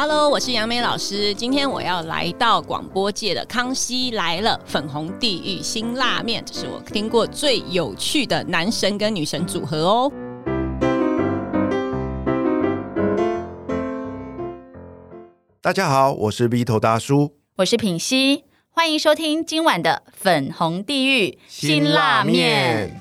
[0.00, 1.34] Hello，我是杨梅老师。
[1.34, 10.12] 今天我要来到广播界的《康熙来了》粉红地狱新辣面，这是我听过最有趣的男神跟女神组合哦。
[15.60, 23.00] 大家好，我是 V 头大叔，我是品熙，欢迎收听今晚的粉红地狱辛辣面。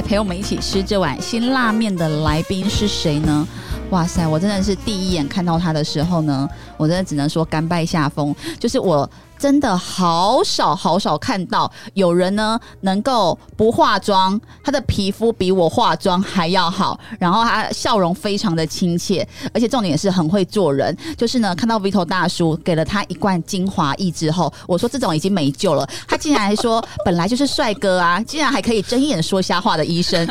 [0.00, 3.46] 陪我们一起吃这碗辛辣面的来宾是谁呢？
[3.90, 8.34] 哇塞，我真的是第一眼看到他的时候呢，我真的只能说甘拜下风。
[8.58, 20.96] 就是我真的好少好少看到有人呢能够不化妆，他的皮肤比我化妆还要好，然后他笑容非常的亲切，而且重点是很会做人。
[21.16, 25.84] 就是呢，看到 Vito 大叔给了他一罐精华液之后，我说这种已经没救了。
[26.06, 30.24] 他竟然还说本来就是帅哥啊，竟然还可以睁眼说瞎话的医生。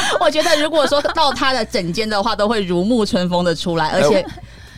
[0.20, 4.24] 我觉得如果说到他的整间的话，都会如沐春风的出来，而且。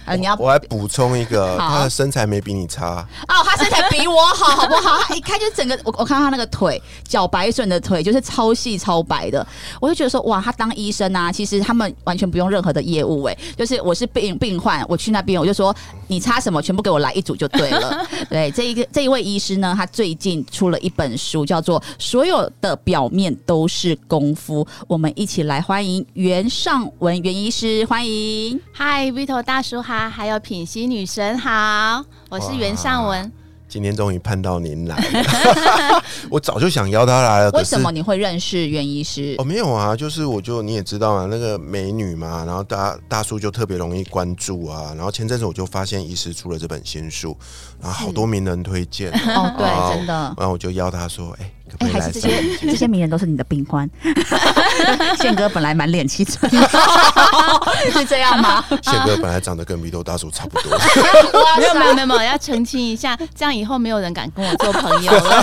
[0.06, 4.98] 呃，你要我来补充一个，他的身材没比你差，哦，他身材比我好，好不好？
[4.98, 9.46] 他一看就整个，我我看到他那个腿，脚白笋的腿，就是超细超白的，
[9.80, 15.74] 我就觉得说，哇，他当医生啊，其实他们完全不用任何的业务、哎，就是我是病病患，我去那边我就说
[16.08, 18.06] 你差什么，全部给我来一组就对了。
[18.30, 28.60] 对，这一个这一位医师呢，他最近出了一本书，叫做《所有的表面都是功夫》，我们一起来欢迎袁尚文袁医师，欢迎。
[28.72, 33.43] 嗨，Vito 大叔哈，还有品熙女神好，我是袁尚文。
[33.74, 39.34] 今天终于盼到您来了， 我早就想邀他来了，为什么你会认识袁医师？
[39.38, 44.92] 哦，没有啊，就是我就你也知道啊，那个美女嘛，然后大大叔就特别容易关注啊。
[44.94, 47.36] 然后前阵子我就发现医师出了这本新书，
[47.82, 50.12] 然后好多名人推荐，哦，对，真的。
[50.38, 53.88] 然后我就邀他说，哎、还是这些这些名人都是你的病患。
[55.18, 56.50] 宪哥本来满脸七寸，
[57.92, 58.64] 是这样吗？
[58.82, 60.78] 宪哥本来长得跟 Vito 大叔差不多，
[61.58, 65.42] 没有没有没有没有，要澄清一下，这样以后没有人敢跟我做朋友了。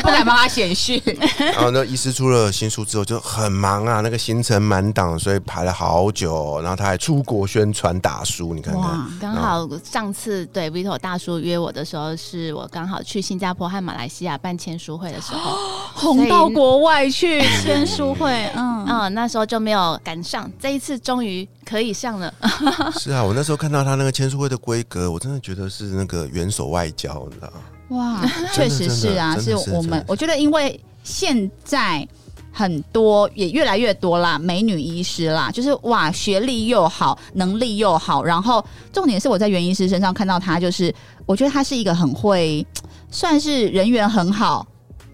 [0.00, 1.00] 不敢帮他显训。
[1.38, 6.60] 然后那医师出了新书之后就很忙啊，那个行程满档，所以排了好久。
[6.62, 9.06] 然后他还出国宣传打书，你看看。
[9.20, 15.56] 刚好上次对 Vito 大叔约我的时候，是我刚好去新加坡和马来西亚办签书会的时候，
[15.94, 22.32] 红到国外去签书会，嗯，嗯，那时候就没有赶上，这一次终于可以上了。
[22.98, 27.60] 是啊，我那时候看到他那个签书会的规格，我真的觉得是那个元首外交，你知道吗？
[27.96, 28.22] 哇，
[28.52, 32.06] 确实是啊，是我们，我觉得因为现在。
[32.52, 40.92] 很多也越来越多啦，美女医师啦，就是哇，学历又好，能力又好，然后重点是我在袁医师身上看到他，就是
[41.26, 42.66] 我觉得他是一个很会，
[43.08, 44.66] 算是人缘很好，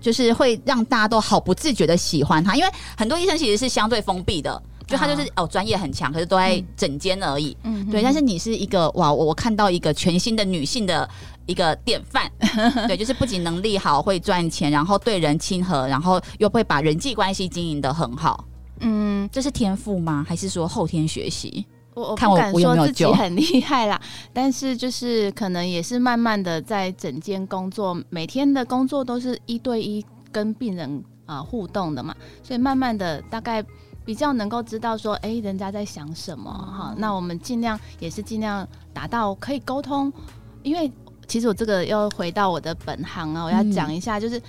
[0.06, 11.08] 就是会让大家都好不自觉的喜欢他，因为很多医生其实是相对封闭的，就他就是、哦专业很强，可是都在整间而已，嗯，对，但是你是一个哇，我我看到一个全新的女性的
[11.46, 12.30] 一个典范，
[12.86, 18.44] 对，就是不仅能力好，会赚钱，然后对人亲和，然后又会把人际关系经营的很好，
[18.78, 20.24] 嗯，这是天赋吗？
[20.28, 21.66] 还是说后天学习？
[21.96, 23.98] 我我我不敢说自己很厉害啦，
[24.32, 33.64] 但是就是可能也是慢慢的在整间工作，每天的工作都是一对一跟病人啊、呃互动的嘛，所以慢慢的大概
[34.04, 40.12] 比较能够知道说，哎、人家在想什么哈、那我们尽量也是尽量达到可以沟通，
[40.62, 40.92] 因为
[41.26, 43.72] 其实我这个要回到我的本行啊，我要嗯。
[43.72, 44.40] 讲一下，就是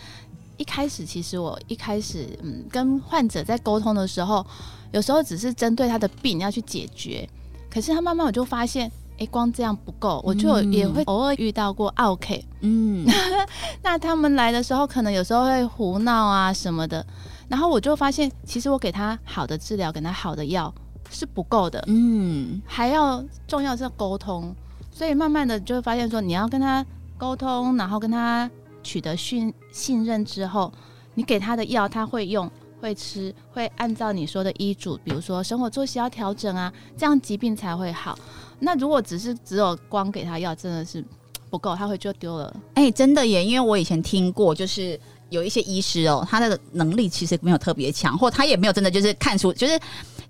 [0.57, 4.45] 一开始其实我一开始嗯跟患者在沟通的时候，
[4.91, 7.27] 有时候只是针对他的病要去解决，
[7.69, 13.05] 可是他慢慢我就发现，哎、光这样不够，我就也会偶尔遇到过 OK，嗯，
[13.81, 17.05] 那他们来的时候，可能有时候会胡闹啊什么的，
[17.47, 20.73] 然后我就发现，其实我给他好的治疗，给他好的药
[21.09, 24.55] 是不够的，嗯，还要重要是沟通，
[24.91, 26.85] 所以慢慢的就会发现说，你要跟他
[27.17, 28.49] 沟通，然后跟他
[28.83, 30.71] 取得信信任之后，
[31.15, 32.49] 你给他的药他会用。
[32.79, 38.17] 会吃，会按照你说的医嘱，比如说生活作息要调整啊，这样疾病才会好。
[38.59, 41.03] 那如果只是只有光给他药，真的是
[41.49, 42.55] 不够，他会就丢了。
[42.75, 49.79] 哎、真的耶，因为我以前听过，就是有一些医师哦，他的能力其实没有特别强，或他也没有真的就是看出，就是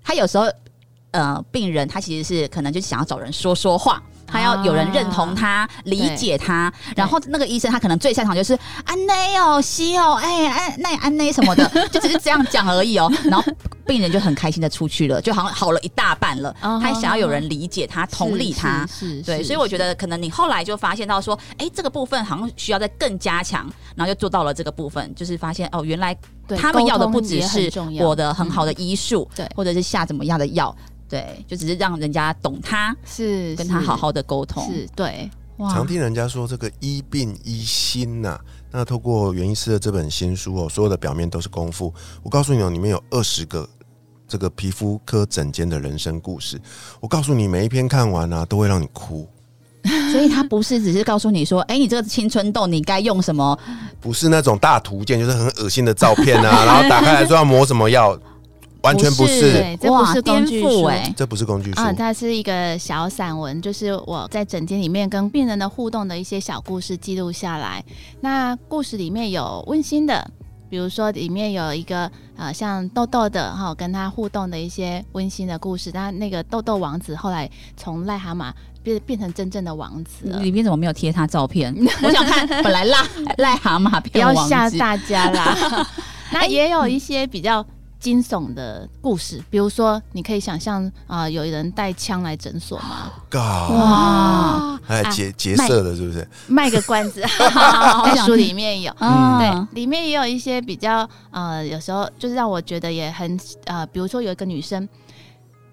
[0.02, 0.46] 他有时候
[1.10, 4.02] 呃，病人他其实是可能就是想要找人说说话。
[4.28, 13.10] 他要有人认同他、理解他，然后那个医生他可能最擅长就是安内哦、西哦，哎、安那安内什么的， 就只是这样讲而已哦。
[13.24, 13.52] 然后
[13.86, 16.54] 病人就很开心的出去了，就好像好了一大半了。
[16.62, 18.86] 哦他想要有人理解他、同理他。
[18.86, 26.16] 是是，对，是所以我觉得可能你后来就发现到说，哎、这个部分好像需要再更加强，然后就做到了这个部分，就是发现哦，原来
[26.56, 27.70] 他们要的不只是
[28.00, 29.48] 我的很好的医术，对。
[29.56, 30.74] 或者是下怎么样的药，
[31.08, 34.64] 对，就只是让人家懂他，是跟他好好的沟通。
[34.72, 38.38] 是对，哇常听人家说这个医病医心呐、
[38.70, 41.92] 那透过袁医师的这本新书哦，所有的表面都是功夫。
[42.22, 43.68] 我告诉你哦，里面有二十个
[44.28, 46.60] 这个皮肤科诊间的人生故事。
[47.00, 49.26] 我告诉你，每一篇看完啊，都会让你哭。
[50.12, 53.58] 所以他不是只是告诉你说，哎、你这个青春痘你该用什么？
[54.00, 58.18] 不是那种大图鉴，就是很恶心的照片啊，然后打开来说要抹什么药，
[58.88, 61.80] 完全不不是，这不是工具书哎、这不是工具书。
[61.80, 67.84] 啊，它是一个小散文，就是我在诊间里面跟病人的互动的一些小故事记录下来。
[68.20, 70.28] 那故事里面有温馨的，
[70.70, 75.90] 比如说里面有一个呃像豆豆的哈，跟他互动的一些温馨的故事。
[75.92, 78.52] 那那个豆豆王子后来从癞蛤蟆
[78.82, 80.40] 变变成真正的王子了。
[80.40, 81.74] 里面怎么没有贴他照片？
[82.02, 83.06] 我想看，本来癞
[83.36, 85.86] 癞蛤蟆不要变王子，吓大家啦。
[86.32, 87.64] 那也有一些比较
[88.00, 93.10] 惊悚的故事，比如说你可以想象啊、有人带枪来诊所吗？
[93.34, 96.26] 哇，还啊劫劫色的，是不是？
[96.46, 97.20] 卖个关子，
[98.04, 98.94] 在书里面有。
[99.00, 104.88] 嗯对，里面也有一些比较呃，有时候就是让我觉得也很呃，比如说有一个女生，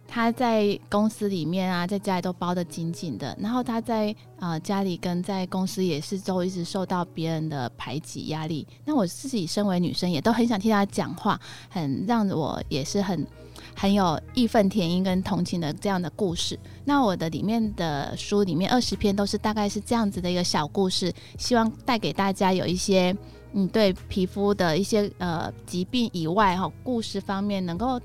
[0.08, 8.68] 她在公司里面啊，在家里都包得紧紧的，然后她在呃家里跟在公司也是都一直受到别人的排挤压力。
[8.86, 13.26] 那我自己身为女生，也都很想替她讲话，很让我也是很。
[13.78, 16.58] 很有义愤填膺跟同情的这样的故事。
[16.86, 23.16] 那我的里面的书里面二十篇都是大概是这样子的一个小故事，希望带给大家有一些
[23.54, 28.00] 嗯对皮肤的一些呃疾病以外哈故事方面能够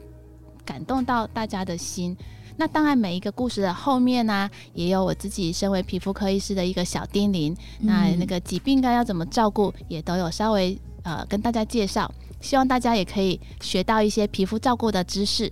[0.65, 2.17] 感动到大家的心。
[2.57, 7.57] 那当然，每一个故事的后面呢、也有我自己身为皮肤科医师的一个小叮咛。
[7.79, 12.13] 那那个疾病该要怎么照顾，也都有稍微呃跟大家介绍。
[12.41, 15.51] 希望大家也可以学到一些皮肤照顾的知识。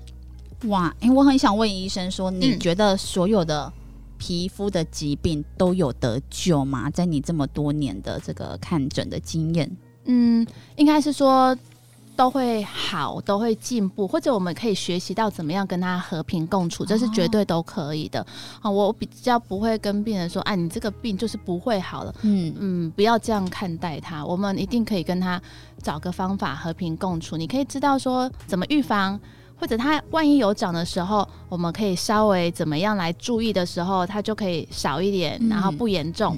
[0.64, 3.72] 哇，哎、我很想问医生说，你嗯觉得所有的
[4.18, 6.90] 皮肤的疾病都有得救吗？
[6.90, 9.70] 在你这么多年的这个看诊的经验，
[10.06, 10.46] 嗯，
[10.76, 11.56] 应该是说
[12.18, 18.26] 都会好，都会进步，或者我们可以学习到怎么样跟他和平共处，这是绝对都可以的。
[18.60, 22.12] 啊，我比较不会跟病人说，啊，你这个病就是不会好了。
[22.22, 25.40] 嗯，嗯，不要这样看待他，我们一定可以跟他
[25.80, 27.36] 找个方法和平共处。
[27.36, 29.20] 你可以知道说怎么预防，
[29.56, 36.36] 或者他万一有长的时候，我们可以稍微怎么样来注意的时候，他就可以少一点，嗯然后不严重。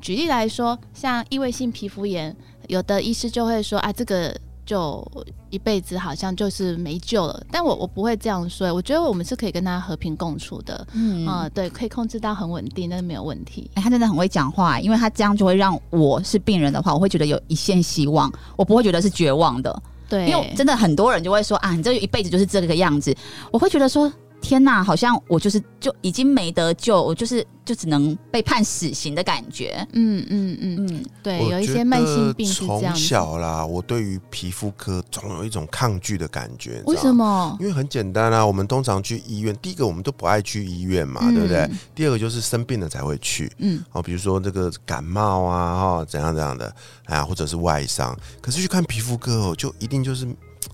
[0.00, 2.36] 举例来说，像异位性皮肤炎，
[2.66, 4.36] 有的医师就会说啊，这个
[4.72, 5.06] 就
[5.50, 7.44] 一辈子好像就是没救了。
[7.50, 10.86] 但我我不会这样说，我觉得我们是可以跟他和平共处的。
[10.94, 13.70] 嗯啊、对，可以控制到很稳定，那没有问题。
[13.74, 19.82] 哎、他真的很会讲话，因为他这样就会让我是病人的话，我会觉得有一线希望，我不会觉得是绝望的。
[20.08, 23.14] 对，因为真的很多人就会说啊，你这一辈子就是这个样子，
[23.52, 24.10] 我会觉得说。
[24.42, 29.86] 天呐，好像我就是就已经没得救，我就是就只能被判死刑的感觉。
[29.92, 32.94] 嗯嗯嗯，嗯，对，有一些慢性病是这从。
[32.96, 36.82] 小啦，我对于皮肤科总有一种抗拒的感觉。
[36.86, 36.96] 为？
[36.96, 37.56] 什么？
[37.60, 41.70] 因为很简单啊，我们通常去医院，第一个我们都不爱去医院嘛，嗯对不对？
[41.94, 43.50] 第二个就是生病了才会去。
[43.58, 48.18] 嗯，哦，比如说这个感冒啊，哈，怎样怎样的，啊，或者是外伤。
[48.40, 50.26] 可是去看皮肤科哦，就一定就是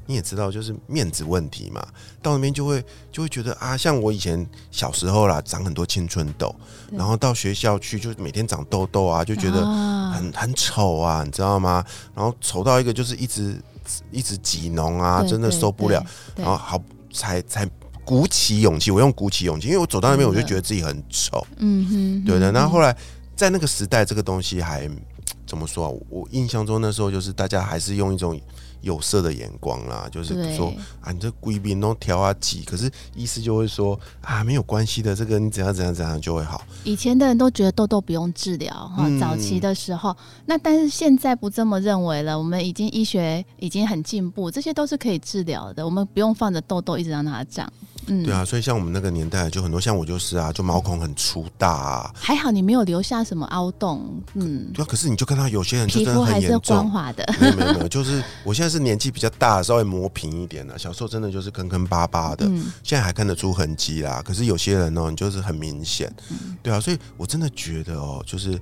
[0.07, 1.87] 你也知道，就是面子问题嘛。
[2.23, 6.54] 到那边就会就会觉得啊，像我以前小时候啦，长很多青春痘，
[6.92, 11.85] 然后到学校去就每天长痘痘啊，就觉得啊很很丑啊，你知道吗？
[12.14, 13.57] 然后丑到一个就是一直
[14.11, 16.04] 一直挤脓啊，真的受不了。
[16.37, 17.68] 然后好才才
[18.04, 21.47] 鼓起勇气，我用鼓起勇气，因为我走到那边我就觉得自己很丑。
[21.59, 22.50] 嗯哼，对的。
[22.50, 22.97] 嗯然后后来
[23.37, 24.88] 在那个时代，这个东西还
[25.47, 25.88] 怎么说啊？
[25.90, 28.38] 我我印象中那时候就是大家还是用一种
[28.80, 36.62] 有色的眼光啦，就是说啊，你这贵宾都调啊挤，可是医师就会说啊，没有关系的，这个你怎样怎样怎样就会好。
[36.85, 40.16] 以前的人都觉得痘痘不用治疗哈，嗯早期的时候，
[40.47, 42.38] 那但是现在不这么认为了。
[42.38, 47.70] 我们已经医学已经很进步，这些都是可以治疗的，我们不用放着痘痘一直让它长。
[48.08, 52.12] 嗯，对啊，所以像我们那个年代，就很多像我就是啊，就毛孔很粗大啊。
[52.14, 57.24] 还好你没有留下什么凹洞，嗯，对啊，可是你就看到有些人就皮真的很严重，滑的。
[57.40, 60.78] 没有没有没有，就是我现在是年纪比较大，稍微磨平一点了。
[60.78, 64.22] 小时候真的就是坑坑巴巴的，嗯，现在还看得出痕迹啦。
[64.24, 68.60] 可是有些人哦，你就是很明显，嗯对啊，所以我真的觉得哦，就是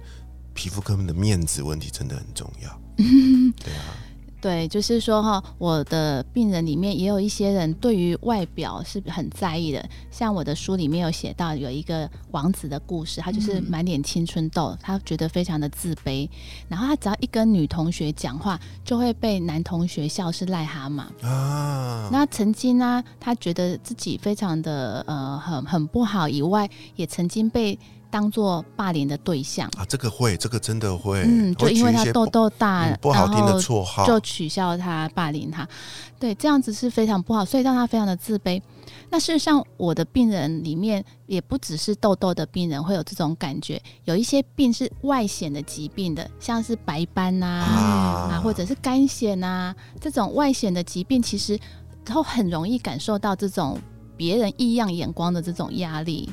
[0.55, 2.81] 皮肤科的面子问题真的很重要。
[2.97, 3.93] 对啊，
[4.47, 16.29] 对，就是说哈，我的病人里面也有一些人对于外表是很在意的，像我的书里面有写到有一个王子的故事，他就是满脸青春痘，他觉得非常的自卑，
[16.69, 21.03] 然后他只要一跟女同学讲话，就会被男同学笑是癞蛤蟆。
[21.27, 27.77] 啊，那曾经呢，他觉得自己非常的呃很很不好，以外也曾经被
[28.11, 29.69] 当做霸凌的对象。
[29.77, 35.69] 啊，这个会，这个真的会，嗯，就因为他痘痘大，嗯不好听的绰号，就取笑他、霸凌他，
[36.19, 38.61] 对，这样子是非常不好，所以让他非常的自卑。
[39.09, 51.59] 那事实上，我的病人里面也不只是痘痘的病人会有这种感觉，有一些病是外显的疾病的，像是白斑呐、啊，啊或者是肝癣呐，这种外显的疾病，其实
[52.05, 53.79] 都很容易感受到这种
[54.17, 56.29] 别人异样眼光的这种压力。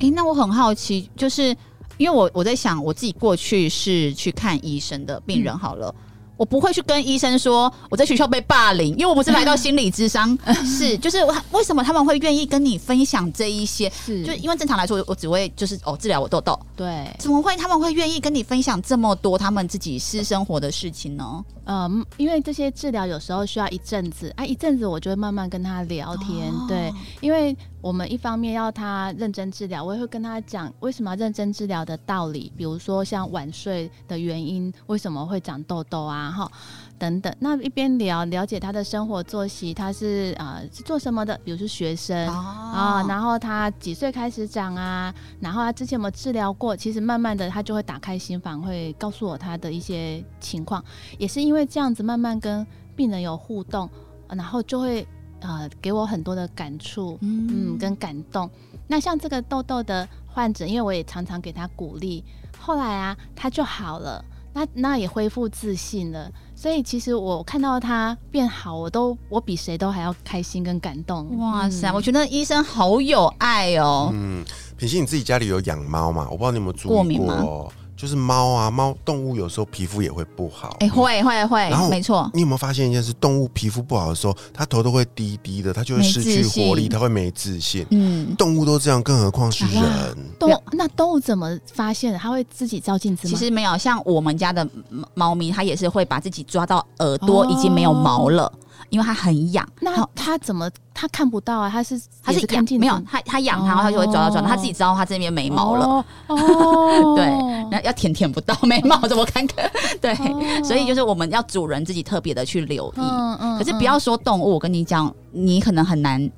[0.00, 1.56] 诶，那我很好奇，就是
[1.96, 5.94] 因为我我在想，我自己过去是去看医生的病人好了。
[6.36, 10.36] 我不会去跟医生说我在学校被霸凌，因为我不是来到心理智商。
[10.64, 13.90] 是，就是我为什么他们会愿意跟你分享这一些？
[13.90, 21.44] 是，就因为正常来说，我只会就是哦治疗我痘痘，对，怎么会他们会愿意跟你分享这么多他们自己私生活的事情呢？
[21.68, 26.64] 嗯，因为这些治疗有时候需要一阵子，啊，一阵子我就会慢慢跟他聊天，哦。
[26.68, 36.50] 对，因为我们一方面要他认真治疗，我也会跟他讲为什么要认真治疗的道理，比如说像晚睡的原因，为什么会长痘痘啊，哈。
[36.98, 41.38] 等等，那一边聊了解他的生活作息，他是啊、呃、是做什么的？
[41.44, 45.14] 比如说学生啊、哦然后他几岁开始长啊？
[45.38, 46.74] 然后他之前有没有治疗过？
[46.74, 50.82] 其实慢慢的他就会打开心房，会告诉我他的一些情况。
[51.18, 52.66] 也是因为这样子，慢慢跟
[52.96, 53.90] 病人有互动，
[54.28, 55.06] 呃然后就会
[55.40, 58.48] 呃给我很多的感触，嗯，跟感动。
[58.86, 62.24] 那像这个痘痘的患者，因为我也常常给他鼓励，
[62.58, 64.24] 后来啊他就好了，
[64.56, 66.32] 那那也恢复自信了。
[66.54, 71.36] 所以其实我看到他变好，我都我比谁都还要开心跟感动。
[71.36, 74.08] 哇塞，嗯我觉得医生好有爱哦。
[74.14, 74.42] 嗯，
[74.78, 76.26] 品心，你自己家里有养猫吗？
[76.30, 80.76] 我不知道你有没有注意过敏吗过，就是猫啊，猫动物有时候皮肤也会不好。
[80.80, 82.30] 哎、会会会然后，没错。
[82.34, 83.12] 你有没有发现一件事？
[83.14, 87.86] 动物皮肤不好的时候，它头都会低低的，它就会失去活力，它会没自信。
[87.90, 90.16] 嗯，动物都这样，更何况是哇人？
[90.38, 92.18] 动物那动物怎么发现的？
[92.18, 93.34] 它会自己照镜子吗？
[93.34, 98.52] 其实没有，像我们家的猫猫咪，它也是会把自己抓到耳朵已经没有毛了，
[98.90, 99.66] 因为它很痒。
[99.80, 101.70] 那它怎么它看不到啊？
[101.70, 105.86] 它是也它是痒，看镜没有它它痒它，然后它就会抓到抓到，它自己知道它这边没毛了。
[105.86, 106.04] 哦。
[106.28, 107.26] 哦 对
[107.70, 109.70] 那要舔舔不到，没毛怎么看看？
[110.00, 113.00] 对，哦所以就是我们要主人自己特别的去留意。
[113.00, 116.30] 嗯嗯可是不要说动物，我跟你讲，你可能很难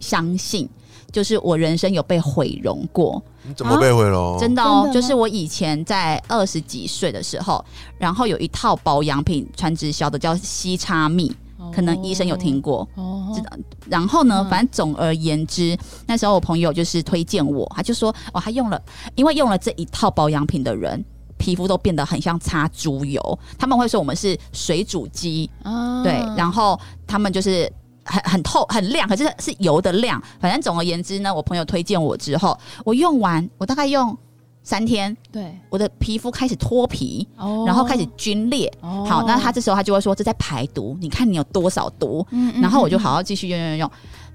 [0.00, 0.68] 相信，
[1.10, 4.38] 就是我人生有被毁容过，你怎么被毁容？
[4.38, 4.90] 真的哦。
[4.92, 7.64] 就是我以前在二十几岁的时候，
[7.98, 11.36] 然后有一套保养品传直销的叫西叉蜜，嗯
[11.74, 12.88] 可能医生有听过。
[12.94, 13.50] 哦，知道
[13.88, 15.76] 然后呢，嗯反正总而言之，
[16.06, 18.80] 那时候我朋友就是推荐我，他就说哦，他用了，
[19.14, 21.04] 因为用了这一套保养品的人。
[21.36, 23.20] 皮肤都变得很像擦猪油，
[23.58, 26.78] 他们会说我们是水煮鸡，啊对，然后
[27.08, 27.70] 他们就是
[28.04, 30.22] 很很透很亮，可是是油的亮。
[30.40, 34.16] 反正总而言之呢，我朋友推荐我之后，我用完，我大概用
[34.64, 37.62] 三天，对，我的皮肤开始脱皮，哦。
[37.66, 38.72] 然后开始皲裂。
[38.80, 39.04] 哦。
[39.06, 43.90] 好，那他这时候他就会说这在排毒，你看你有多少毒，嗯嗯然后我就好好继续用用用用。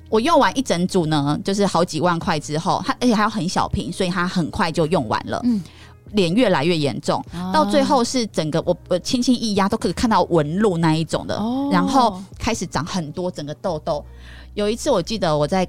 [0.10, 5.42] 我用完一整组呢，就是好几万块之后，它而且还要很小瓶，所以它很快就用完了。
[5.44, 5.62] 嗯。
[6.14, 11.70] 脸越来越严重，啊到最后是整个我我轻轻一压都可以看到纹路那一种的，哦。
[11.72, 14.04] 然后开始长很多整个痘痘。
[14.56, 15.68] 有一次我记得我在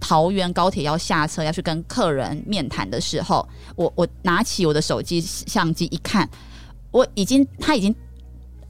[0.00, 6.28] 桃园高铁要下车要去跟客人面谈的时候，我我拿起我的手机相机一看，
[6.90, 7.94] 我已经他已经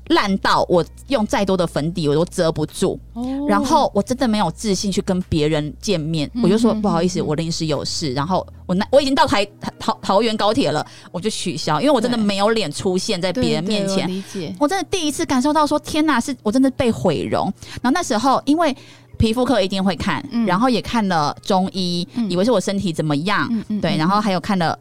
[0.08, 9.46] 烂到我用再多的粉底我都遮不住，哦然后我真的没有自信去跟别人见面，嗯我就说嗯不好意思，嗯我临时有事，然后我那我已经到台
[9.78, 14.08] 桃桃园高铁了，我就取消，因为我真的没有脸出现在别人面前。
[14.08, 17.44] 理解，我真的第一次感受到说，天哪，是我真的被毁容。
[17.80, 18.76] 然后那时候因为
[19.20, 20.44] 皮肤科一定会看，嗯。
[20.46, 22.28] 然后也看了中医，嗯。
[22.30, 23.46] 以为是我身体怎么样，
[23.80, 23.98] 对，嗯。
[23.98, 24.76] 然后还有看了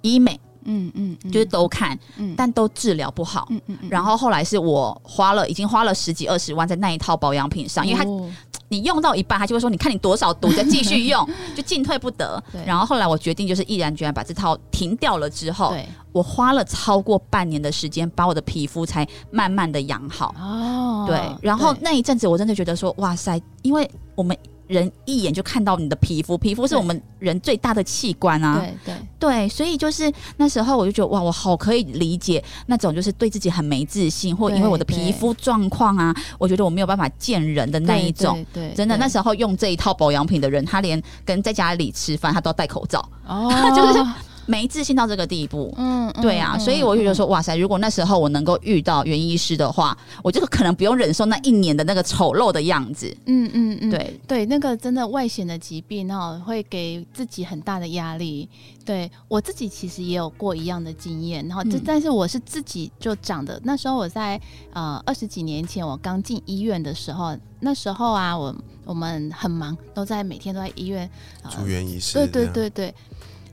[0.00, 1.30] 医美，嗯嗯，嗯。
[1.30, 2.34] 就是都看，嗯。
[2.36, 3.46] 但都治疗不好。
[3.50, 3.88] 嗯嗯嗯。
[3.90, 8.28] 然后后来是我花了，已经花了十几二十万在那一套保养品上，因为它哦
[8.74, 20.34] 你用到一半，他就会说：“你看你多少毒，再继续用， 就进退不得对。”然后后来我决定就是毅然决然把这套停掉了之后，对我花了超过半年的时间，把我的皮肤才慢慢的养好。
[20.40, 28.58] 哦，对，然后那一阵子我真的觉得说：“哇塞！”因为我们人一眼就看到你的皮肤，皮肤是我们人最大的器官啊。
[28.58, 38.44] 对对，对，所以就是那时候我就觉得哇，我好可以理解那种就是对自己很没自信，或因为我的皮肤状况啊，我觉得我没有办法见人的那一种。
[38.52, 38.74] 对，对。
[38.74, 44.06] 真的，那时候用这一套保养品的人，他连跟在家里吃饭，他都要戴口罩，哦， 就是
[44.46, 45.72] 没自信到这个地步。
[45.76, 53.14] 嗯，嗯对啊，嗯所以我就觉得嗯说，哇塞，如果那时候我能够遇到袁医师的话，我就可能不用忍受那一年的那个丑陋的样子。
[53.26, 58.48] 嗯嗯嗯，对，对，那个真的外显的疾病哈，会给自己很大的压力。
[58.84, 63.58] 对我自己其实也有过一样的经验，然后这、嗯但是我是自己就长的。
[63.64, 64.38] 那时候我在
[64.74, 71.08] 呃二十几年前，我刚进医院的时候，那时候啊，我我们很忙，都在每天都在医院。
[71.42, 72.94] 呃住院医师对对，对对。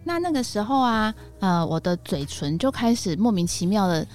[0.04, 4.06] 那那个时候啊，呃，我的嘴唇就开始莫名其妙的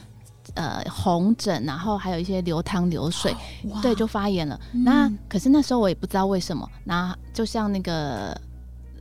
[0.54, 3.34] 呃红疹，然后还有一些流汤流水，
[3.80, 4.58] 对，就发炎了。
[4.72, 8.36] 嗯那可是那时候我也不知道为什么，那就像那个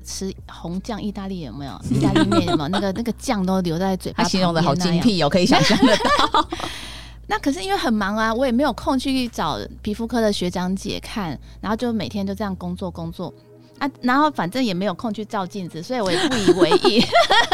[0.04, 1.74] 吃红酱意大利有没有？
[1.90, 2.70] 意大利面有没有？
[2.70, 4.76] 那个那个酱都留在嘴巴他形容的好。
[4.76, 6.48] 精辟哦，可以想象得到。
[7.28, 13.34] 那可是因为很忙啊，我也没有空去找皮肤科的学长姐看，然后就每天就这样工作工作
[13.80, 17.04] 啊，然后反正也没有空去照镜子，所以我也不以为意。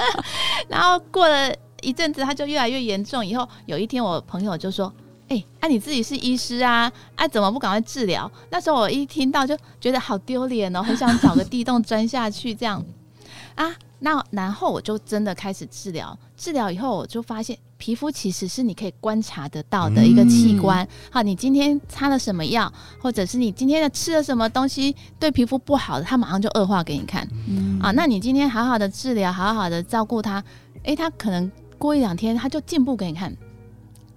[0.69, 3.25] 然后过了一阵子，他就越来越严重。
[3.25, 4.93] 以后有一天，我朋友就说
[5.29, 12.83] ：“哎、啊你自己是医师啊，啊怎么不赶快治疗？”那时候我一听到就觉得好丢脸哦，很想找个地洞钻下去这样
[13.61, 13.75] 啊。
[14.03, 20.87] 那然后我就真的开始治疗，治疗以后我就发现，皮肤其实是你可以观察得到的一个器官。
[21.11, 27.27] 好，你今天擦了什么药，或者是你今天的吃了什么东西对皮肤不好的，它马上就恶化给你看。
[27.47, 30.43] 嗯啊，那你今天好好的治疗，好好的照顾它，
[30.81, 33.31] 诶，它可能过一两天它就进步给你看。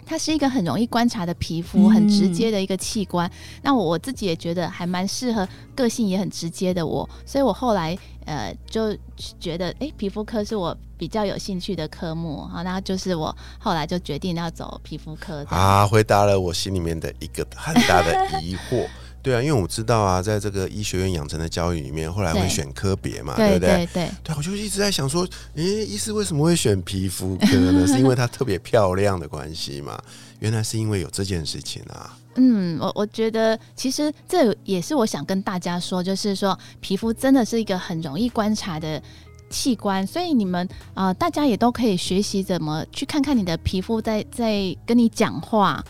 [0.07, 3.31] 它是一个很容易观察的皮肤，很直接的一个器官。
[3.63, 8.97] 那我我自己也觉得还蛮适合，个性也很直接的我，所以我后来呃就
[9.40, 12.62] 觉得，诶，皮肤科是我比较有兴趣的科目啊。
[12.62, 15.45] 那就是我后来就决定要走皮肤科。
[15.49, 18.87] 啊，回答了我心里面的一个很大的疑惑。
[19.25, 23.69] 对啊，因为我知道啊，在这个医学院养成的教育里面，后来会选科别嘛，对不对？
[23.69, 27.87] 对对对，我就一直在想说，诶，医师为什么会选皮肤科呢？
[27.88, 29.99] 是因为它特别漂亮的关系吗？
[30.44, 32.14] 原来是因为有这件事情啊。
[32.35, 39.02] 嗯，我我觉得其实这也是我想跟大家说，就是说皮肤真的是一个很容易观察的
[39.48, 45.83] 器官，所以你们啊、呃大家也都可以学习怎么去看看你的皮肤在在跟你讲话。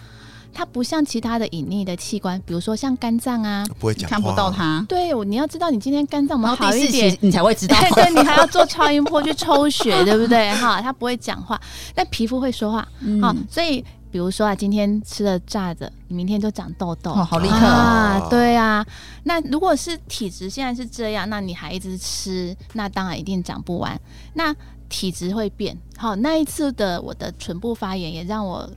[0.57, 4.53] 它不像其他的隐匿的器官，比如说像肝脏啊，不会讲话，看不到。
[4.53, 7.77] 它，对，你要知道你今天肝脏有没有然后第四好一点，你才会知道。
[7.81, 10.53] 对 对，你还要做超音波去抽血，对不对？
[10.55, 11.61] 哈，它不会讲话，
[11.93, 12.87] 但皮肤会说话。
[13.01, 13.85] 嗯好，所以
[14.15, 18.29] 比如说啊，今天吃了炸的，你明天就长痘痘，哦好立刻啊哦！
[18.31, 18.87] 对啊，
[19.25, 24.01] 那如果是体质现在是这样，那你还一直吃，那当然一定长不完。
[24.35, 24.55] 那
[24.89, 28.71] 体质会变，好，那一次的我的唇部发炎也让我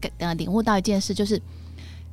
[0.00, 1.40] 感呃领悟到一件事，就是。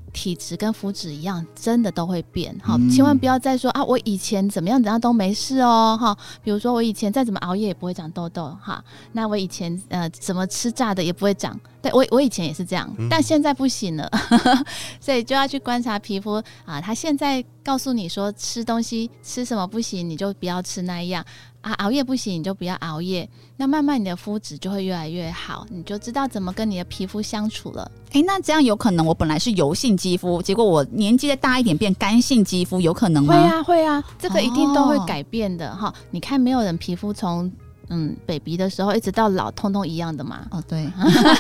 [0.10, 2.56] 体质跟肤质一样，真的都会变。
[2.64, 5.98] 好，嗯千万不要再说啊，我以前怎么样怎样都没事哦。
[6.00, 8.56] 哈，比如说我以前再怎么熬夜也不会长痘痘。
[8.62, 11.60] 哈，那我以前呃怎么吃炸的也不会长。
[11.82, 14.10] 对我我以前也是这样，嗯但现在不行了，
[15.00, 16.34] 所以就要去观察皮肤
[16.66, 16.82] 啊。
[16.82, 21.24] 他现在告诉你说吃东西吃什么不行，你就不要吃那样
[21.62, 21.74] 啊。
[21.74, 23.28] 熬夜不行，你就不要熬夜。
[23.56, 27.90] 那慢慢你的肤质就会越来越好，你就知道怎么跟你的皮肤相处了。
[28.12, 33.34] 哎、那这样有可能我本来是油性肌肤，结果我年纪再大一点变干性肌肤，有可能吗？
[33.34, 37.52] 会啊，会啊，这个一定都会哦改变的哈、你看，没有人皮肤从
[37.90, 40.48] 嗯 baby 的时候一直到老，通通一样的嘛。
[40.52, 40.90] 哦，对，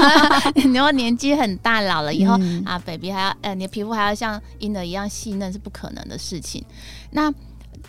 [0.56, 6.64] 你如果年纪很大，老了以后、嗯啊，baby 还要呃，你的皮肤还要像婴儿一样细嫩，是不可能的事情。
[7.12, 7.34] 那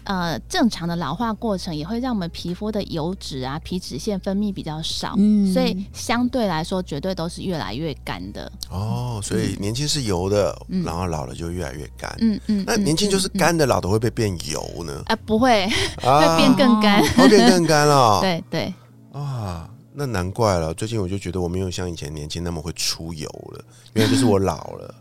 [0.04, 8.50] 呃，正常的老化过程也会让我们皮肤的油脂啊、皮脂腺分泌比较少，嗯所以相对来说，绝对都是越来越干的。
[8.70, 12.14] 哦，所以年轻是油的，嗯然后老了就越来越干。
[12.20, 15.02] 嗯嗯，嗯那年轻就是干的，老的会不会变油呢？
[15.06, 15.64] 啊，不会，
[16.02, 17.02] 啊会变更干。
[17.14, 18.20] 会变更干了。
[18.22, 18.74] 对对，
[19.12, 20.72] 啊，那难怪了。
[20.72, 24.94] 最近我就觉得我没有像以前年轻那么会出油了，原来就是我老了。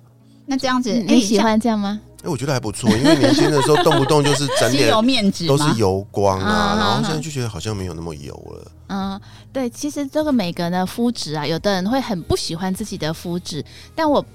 [0.49, 2.01] 那这样子，你喜欢这样吗？
[2.23, 8.71] 哎、我觉得还不错，因为年轻的时候动不动就是整 脸面纸都是油光啊，啊然后啊现在就觉得好像没有那么油了。
[8.87, 9.21] 嗯，
[9.53, 13.63] 对，其实这个每个人的肤质啊，有的人会很不喜欢自己的肤质，
[13.95, 14.25] 但我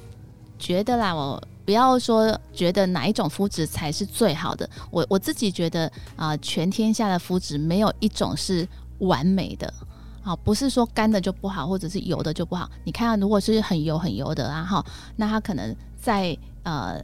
[0.59, 8.66] 觉得啦，我不要说觉得哪一种肤质才是最好的，我我自己觉得啊、全天下的肤质没有一种是
[9.00, 9.70] 完美的。
[10.22, 12.66] 好，不是说干的就不好，或者是油的就不好。
[12.85, 14.83] 你看，如果是很油很油的啊，哈，
[15.16, 17.03] 那它可能在呃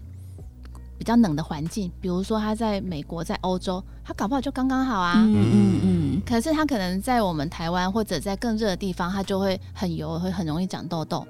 [0.98, 5.14] 比较冷的环境，比如说他在美国、在欧洲，他搞不好就刚刚好啊。
[5.16, 11.26] 嗯嗯嗯，可是他可能在我们台湾或者在更热的地方，他就会很油，会很容易长痘痘。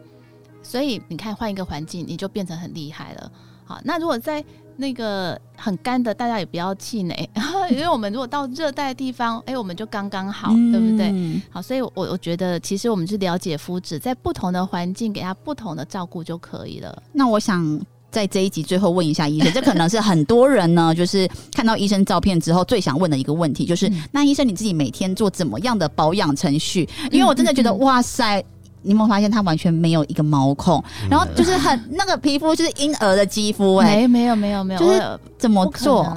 [0.64, 3.30] 所以你看，换一个环境，你就变成很厉害了。
[3.64, 4.44] 好，那如果在
[4.80, 7.28] 那个很干的，大家也不要气馁，
[7.70, 11.14] 因为我们如果到热带地方，哎、我们就刚刚好，对不对？
[11.50, 17.02] 好，所以我我觉得，其实我们是了解肤质，在不同的环境给它不同的照顾就可以了。
[17.12, 26.88] 那我想在这一集最后问一下医生，这可能是很多人呢， 就是看到医生照片之后最想问的一个问题，就是、嗯那医生你自己每天做怎么样的保养程序？
[27.12, 28.42] 因为我真的觉得、嗯嗯哇塞。
[28.82, 36.16] 你有没有发现它完全没有一个毛孔，然后嗯就是很那个皮肤就是婴儿的肌肤哎、没没有没有没有，就是我怎么做？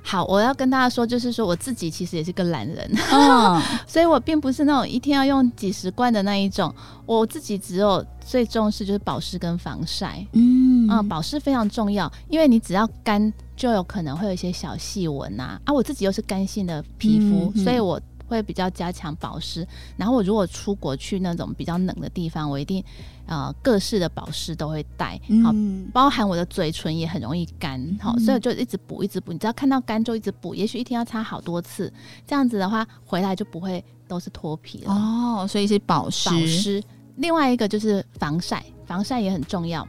[0.00, 6.74] 好，我要跟大家说，就是说我自己其实也是个懒人，嗯， 所以我并不是那种一天要用几十罐的那一种。
[7.04, 10.24] 我自己只有最重视就是保湿跟防晒。
[10.32, 15.60] 嗯嗯，保湿非常重要，因为你只要干，就有可能会有一些小细纹呐。
[15.64, 19.66] 啊，我自己又是干性的皮肤，所以我会比较加强保湿。
[19.96, 22.84] 然后我如果出国去那种比较冷的地方，我一定
[23.26, 29.32] 呃各式的保湿都会带，好、嗯包含我的嘴唇也很容易干，好、嗯所以我就一直补，一直补。
[29.32, 31.92] 你只要看到干就一直补，也许一天要擦好多次，
[32.26, 34.92] 这样子的话回来就不会都是脱皮了。
[34.92, 36.82] 哦，所以是保湿，保湿。
[37.16, 39.86] 另外一个就是防晒，防晒也很重要。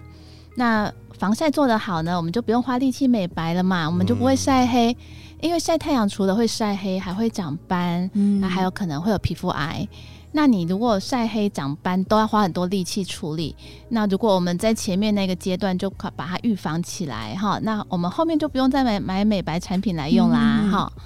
[0.55, 4.95] 那防晒做得好呢，我们就不用花力气美白了嘛，我们就不会晒黑。
[5.41, 9.87] 因为晒太阳除了会晒黑，还会长斑，嗯那还有可能会有皮肤癌。
[10.31, 13.55] 那你如果晒黑长斑都要花很多力气处理，
[13.89, 20.93] 那如果我们在前面那个阶段就快把它预防起来哈，那我们后面就不用再买买美白产品来用啦嗯哈。
[20.95, 21.01] 嗯，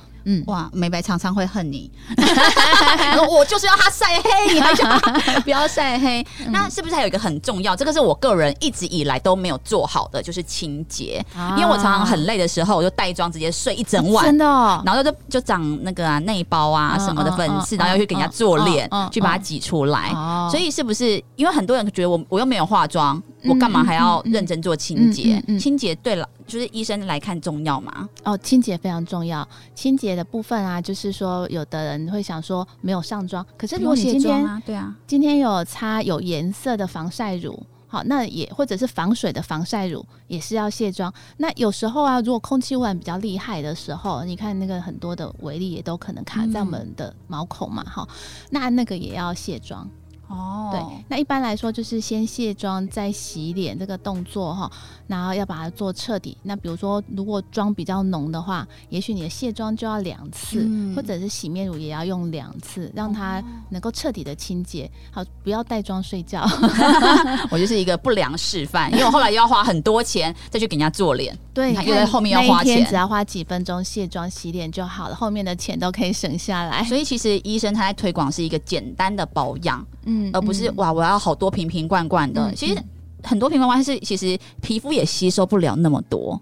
[0.47, 1.91] 哇，美白常常会恨你，
[3.29, 4.99] 我就是要他晒黑，你还想
[5.43, 6.25] 不要晒黑？
[6.49, 7.75] 那是不是还有一个很重要？
[7.75, 11.23] 这个是我个人一直以来都没有做好的，就是清洁。
[11.57, 14.37] 因为我常常很累的时候，我就带妆直接睡一整晚真。
[14.37, 20.09] 的、哦，然后就就长那个啊内包啊嗯什么的粉刺，嗯嗯然后又去给人家做脸嗯嗯，去把它挤出来。
[20.13, 28.07] 哦所以是不是因为很多人觉得我我又没有化妆，嗯我干嘛还要认真做清洁清洁对了，就是医生来看重要吗？
[28.23, 29.47] 哦，清洁非常重要。
[29.75, 41.13] 清洁的部分啊，就是说，有的人会想说没有上妆，可是如果你今天、啊，对啊，今天有擦有颜色的防晒乳，好，那也或者是防水的防晒乳，也是要卸妆。
[41.37, 48.07] 那有时候啊，如果空气污染比较厉害的时候，你看那个很多的微粒也都可能卡在我们的毛孔嘛，哈、
[48.49, 49.89] 那那个也要卸妆。
[50.33, 54.71] 哦对，那一般来说就是先卸妆再洗脸这个动作哈，
[55.05, 56.35] 然后要把它做彻底。
[56.41, 64.89] 那比如说，如果妆比较浓的话，也许你的卸妆就要两次，嗯或者是洗面乳也要用两次，让它能够彻底的清洁。
[65.11, 66.43] 好，不要带妆睡觉。
[67.51, 71.37] 我就是一个不良示范，因为我后来又要花很多钱再去给人家做脸。
[71.53, 76.83] 对，你看你又在后面要花钱只要花几分钟卸妆洗脸就好了，后面的钱都可以省下来。
[76.85, 82.49] 所以其实医生他在推广是一个简单的保养，嗯而不是嗯哇我要好多瓶瓶罐罐的。
[82.49, 82.77] 嗯其实
[83.23, 86.39] 很多瓶罐罐是其实皮肤也吸收不了那么多。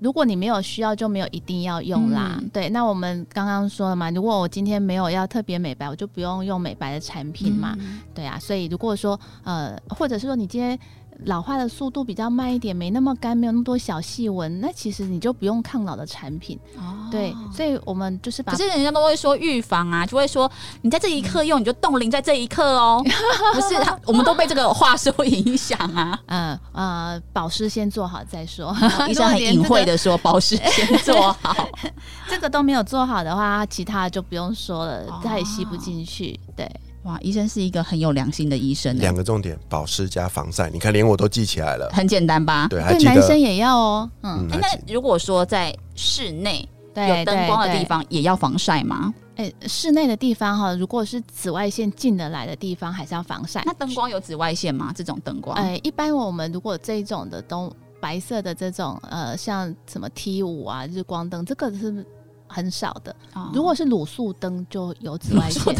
[0.00, 2.38] 如果你没有需要，就没有一定要用啦。
[2.40, 7.76] 嗯对，那我们刚刚说了嘛，如果我今天没有要特别美白，我就不用用美白的产品嘛。
[7.78, 10.78] 嗯对啊，所以如果说呃，或者是说你今天
[11.24, 16.58] 老化的速度比较慢一点，没那么干，没有那么多小细纹，那其实你就不用抗老的产品。
[16.76, 20.50] 哦对，所以我们就是把可是人家都会说预防啊，就会说
[20.82, 23.02] 你在这一刻用，你就冻龄在这一刻哦。
[23.52, 26.18] 不是，他我们都被这个话术影响啊。
[26.26, 28.74] 嗯 呃保湿先做好再说。
[29.08, 31.54] 医生很隐晦的说，保湿先做好。
[32.30, 36.38] 这个都没有做好的话，其他的就不用说了哦，它也吸不进去。
[36.56, 36.70] 对，
[37.04, 40.68] 哇，医生是一个很有良心的医生欸，两个重点：保湿加防晒。
[40.68, 41.88] 你看，连我都记起来了。
[41.92, 42.66] 很简单吧？
[42.68, 43.14] 对，还对记得。
[43.14, 44.10] 男生也要哦。
[44.22, 44.60] 嗯，那
[44.92, 47.84] 如果说在室内对，有灯光的地。
[47.86, 49.14] 方，也要防晒吗？
[49.34, 53.62] 对哎，室内的地方哈，如果是紫外线进得来的地方，还是要防晒。
[53.64, 54.92] 那灯光有紫外线吗？
[54.94, 55.56] 这种灯光？
[55.56, 62.04] 哎，一般我们如果这种的都白色的这种呃，像什么 T 五啊、日光灯，这个是
[62.50, 63.14] 很少的。
[63.34, 65.74] 哦如果是卤素灯，就有紫外线。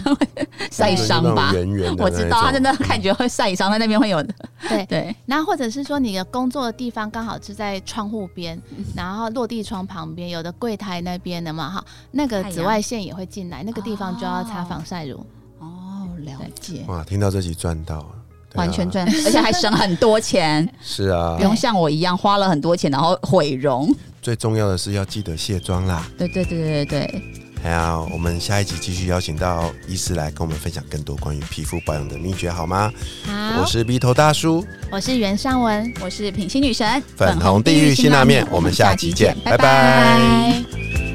[0.70, 1.52] 晒伤吧
[1.98, 4.34] 我知道，他真的感觉会晒伤，在那边会有的。
[4.68, 8.60] 对，对，那或者是说你的工作的地方刚好是在窗户边，
[8.94, 15.24] 然后落地窗旁边，有的柜台那边的嘛哈，那个紫外线也会进来，那个地方就要擦防晒乳。
[15.58, 18.08] 哦，了解，哇，听到这集赚到了，
[18.54, 21.42] 啊完全赚， 而且还省很多钱，是啊不。
[21.42, 23.92] 用像我一样花了很多钱，然后毁容。
[24.22, 26.06] 最重要的是要记得卸妆啦。
[26.18, 27.06] 对对对对对。
[27.06, 27.22] 对。
[27.62, 32.90] 哎呀，我们下一集继续邀请到医师来跟我们分享更多关于皮肤保养的秘诀，好吗？
[33.26, 41.09] 好，我是鼻头大叔，我是袁尚文，我是品心女神，粉红地狱辛辣面，我们下集见，拜拜。